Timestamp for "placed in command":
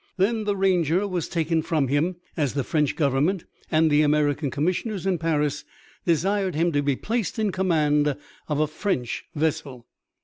6.95-8.17